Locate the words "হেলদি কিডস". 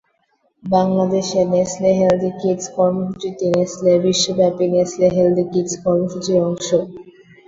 1.99-2.65, 5.15-5.73